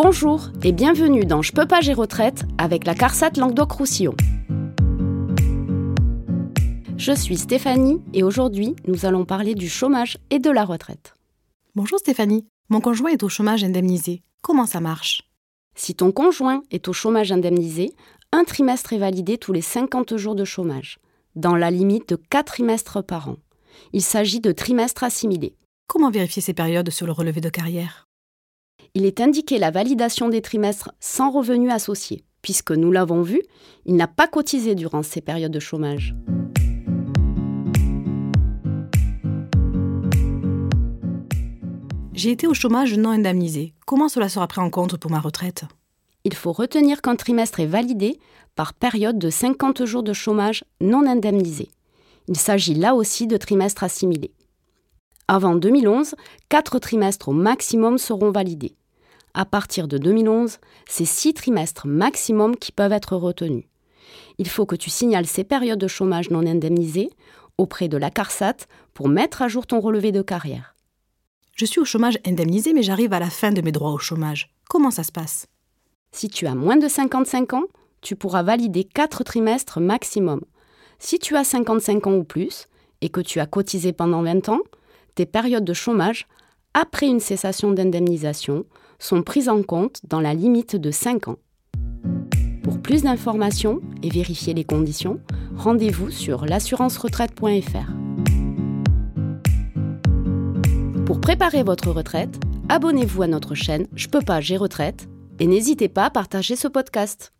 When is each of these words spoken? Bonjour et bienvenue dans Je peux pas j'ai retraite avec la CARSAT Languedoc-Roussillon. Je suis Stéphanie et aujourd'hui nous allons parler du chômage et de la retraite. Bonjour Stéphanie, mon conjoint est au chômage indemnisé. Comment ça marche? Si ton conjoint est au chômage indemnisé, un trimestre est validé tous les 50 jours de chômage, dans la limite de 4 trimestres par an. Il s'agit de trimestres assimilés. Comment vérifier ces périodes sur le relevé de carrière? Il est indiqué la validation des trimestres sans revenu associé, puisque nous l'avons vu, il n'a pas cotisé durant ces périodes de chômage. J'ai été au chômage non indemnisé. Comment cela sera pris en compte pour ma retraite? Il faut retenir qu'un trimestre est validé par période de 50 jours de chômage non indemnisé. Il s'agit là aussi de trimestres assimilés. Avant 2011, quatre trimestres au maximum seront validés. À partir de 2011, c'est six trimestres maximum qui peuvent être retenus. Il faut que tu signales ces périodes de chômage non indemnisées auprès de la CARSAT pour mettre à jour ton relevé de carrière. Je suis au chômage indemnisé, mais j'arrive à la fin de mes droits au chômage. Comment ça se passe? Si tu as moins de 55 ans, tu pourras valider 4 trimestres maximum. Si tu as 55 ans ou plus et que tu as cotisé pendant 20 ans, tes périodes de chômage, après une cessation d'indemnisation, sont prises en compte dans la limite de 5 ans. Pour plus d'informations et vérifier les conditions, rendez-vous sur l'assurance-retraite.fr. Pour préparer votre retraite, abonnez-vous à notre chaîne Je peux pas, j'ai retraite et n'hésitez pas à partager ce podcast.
Bonjour 0.00 0.50
et 0.62 0.70
bienvenue 0.70 1.24
dans 1.24 1.42
Je 1.42 1.50
peux 1.50 1.66
pas 1.66 1.80
j'ai 1.80 1.92
retraite 1.92 2.44
avec 2.56 2.86
la 2.86 2.94
CARSAT 2.94 3.32
Languedoc-Roussillon. 3.36 4.14
Je 6.96 7.10
suis 7.10 7.36
Stéphanie 7.36 8.00
et 8.14 8.22
aujourd'hui 8.22 8.76
nous 8.86 9.06
allons 9.06 9.24
parler 9.24 9.56
du 9.56 9.68
chômage 9.68 10.16
et 10.30 10.38
de 10.38 10.50
la 10.50 10.64
retraite. 10.64 11.14
Bonjour 11.74 11.98
Stéphanie, 11.98 12.46
mon 12.68 12.80
conjoint 12.80 13.10
est 13.10 13.24
au 13.24 13.28
chômage 13.28 13.64
indemnisé. 13.64 14.22
Comment 14.40 14.66
ça 14.66 14.78
marche? 14.78 15.22
Si 15.74 15.96
ton 15.96 16.12
conjoint 16.12 16.62
est 16.70 16.86
au 16.86 16.92
chômage 16.92 17.32
indemnisé, 17.32 17.90
un 18.30 18.44
trimestre 18.44 18.92
est 18.92 18.98
validé 18.98 19.36
tous 19.36 19.52
les 19.52 19.62
50 19.62 20.16
jours 20.16 20.36
de 20.36 20.44
chômage, 20.44 21.00
dans 21.34 21.56
la 21.56 21.72
limite 21.72 22.10
de 22.10 22.14
4 22.14 22.44
trimestres 22.44 23.02
par 23.02 23.30
an. 23.30 23.36
Il 23.92 24.02
s'agit 24.02 24.38
de 24.38 24.52
trimestres 24.52 25.02
assimilés. 25.02 25.56
Comment 25.88 26.12
vérifier 26.12 26.40
ces 26.40 26.54
périodes 26.54 26.90
sur 26.90 27.06
le 27.06 27.12
relevé 27.12 27.40
de 27.40 27.48
carrière? 27.48 28.07
Il 28.94 29.04
est 29.04 29.20
indiqué 29.20 29.58
la 29.58 29.70
validation 29.70 30.28
des 30.28 30.42
trimestres 30.42 30.90
sans 31.00 31.30
revenu 31.30 31.70
associé, 31.70 32.24
puisque 32.42 32.72
nous 32.72 32.90
l'avons 32.90 33.22
vu, 33.22 33.42
il 33.84 33.96
n'a 33.96 34.08
pas 34.08 34.26
cotisé 34.26 34.74
durant 34.74 35.02
ces 35.02 35.20
périodes 35.20 35.52
de 35.52 35.60
chômage. 35.60 36.14
J'ai 42.14 42.32
été 42.32 42.48
au 42.48 42.54
chômage 42.54 42.98
non 42.98 43.10
indemnisé. 43.10 43.74
Comment 43.86 44.08
cela 44.08 44.28
sera 44.28 44.48
pris 44.48 44.60
en 44.60 44.70
compte 44.70 44.96
pour 44.96 45.10
ma 45.10 45.20
retraite? 45.20 45.64
Il 46.24 46.34
faut 46.34 46.52
retenir 46.52 47.00
qu'un 47.00 47.14
trimestre 47.14 47.60
est 47.60 47.66
validé 47.66 48.18
par 48.56 48.74
période 48.74 49.18
de 49.18 49.30
50 49.30 49.84
jours 49.84 50.02
de 50.02 50.12
chômage 50.12 50.64
non 50.80 51.06
indemnisé. 51.06 51.68
Il 52.26 52.36
s'agit 52.36 52.74
là 52.74 52.94
aussi 52.94 53.28
de 53.28 53.36
trimestres 53.36 53.84
assimilés. 53.84 54.32
Avant 55.30 55.54
2011, 55.54 56.14
quatre 56.48 56.78
trimestres 56.78 57.28
au 57.28 57.32
maximum 57.32 57.98
seront 57.98 58.30
validés. 58.30 58.74
À 59.34 59.44
partir 59.44 59.86
de 59.86 59.98
2011, 59.98 60.58
c'est 60.88 61.04
six 61.04 61.34
trimestres 61.34 61.86
maximum 61.86 62.56
qui 62.56 62.72
peuvent 62.72 62.92
être 62.92 63.14
retenus. 63.14 63.66
Il 64.38 64.48
faut 64.48 64.64
que 64.64 64.74
tu 64.74 64.88
signales 64.88 65.26
ces 65.26 65.44
périodes 65.44 65.78
de 65.78 65.86
chômage 65.86 66.30
non 66.30 66.46
indemnisées 66.46 67.10
auprès 67.58 67.88
de 67.88 67.98
la 67.98 68.10
CARSAT 68.10 68.56
pour 68.94 69.08
mettre 69.08 69.42
à 69.42 69.48
jour 69.48 69.66
ton 69.66 69.80
relevé 69.80 70.12
de 70.12 70.22
carrière. 70.22 70.74
Je 71.54 71.66
suis 71.66 71.80
au 71.80 71.84
chômage 71.84 72.18
indemnisé, 72.24 72.72
mais 72.72 72.82
j'arrive 72.82 73.12
à 73.12 73.20
la 73.20 73.28
fin 73.28 73.52
de 73.52 73.60
mes 73.60 73.72
droits 73.72 73.92
au 73.92 73.98
chômage. 73.98 74.54
Comment 74.70 74.90
ça 74.90 75.02
se 75.02 75.12
passe? 75.12 75.46
Si 76.10 76.30
tu 76.30 76.46
as 76.46 76.54
moins 76.54 76.78
de 76.78 76.88
55 76.88 77.52
ans, 77.52 77.64
tu 78.00 78.16
pourras 78.16 78.42
valider 78.42 78.84
4 78.84 79.24
trimestres 79.24 79.78
maximum. 79.78 80.40
Si 80.98 81.18
tu 81.18 81.36
as 81.36 81.44
55 81.44 82.06
ans 82.06 82.14
ou 82.14 82.24
plus 82.24 82.66
et 83.02 83.10
que 83.10 83.20
tu 83.20 83.40
as 83.40 83.46
cotisé 83.46 83.92
pendant 83.92 84.22
20 84.22 84.48
ans, 84.48 84.60
tes 85.18 85.26
périodes 85.26 85.64
de 85.64 85.72
chômage, 85.72 86.28
après 86.74 87.08
une 87.08 87.18
cessation 87.18 87.72
d'indemnisation, 87.72 88.66
sont 89.00 89.22
prises 89.22 89.48
en 89.48 89.64
compte 89.64 89.98
dans 90.04 90.20
la 90.20 90.32
limite 90.32 90.76
de 90.76 90.92
5 90.92 91.26
ans. 91.26 91.38
Pour 92.62 92.80
plus 92.80 93.02
d'informations 93.02 93.80
et 94.04 94.10
vérifier 94.10 94.54
les 94.54 94.62
conditions, 94.62 95.18
rendez-vous 95.56 96.12
sur 96.12 96.46
l'assurance-retraite.fr. 96.46 97.90
Pour 101.04 101.20
préparer 101.20 101.64
votre 101.64 101.90
retraite, 101.90 102.38
abonnez-vous 102.68 103.22
à 103.22 103.26
notre 103.26 103.56
chaîne 103.56 103.88
Je 103.96 104.06
peux 104.06 104.22
pas, 104.22 104.40
j'ai 104.40 104.56
retraite 104.56 105.08
et 105.40 105.48
n'hésitez 105.48 105.88
pas 105.88 106.04
à 106.04 106.10
partager 106.10 106.54
ce 106.54 106.68
podcast. 106.68 107.32